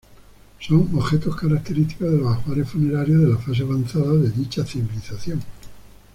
[0.59, 5.43] Son objetos característicos de los ajuares funerarios de la fase avanzada de dicha civilización.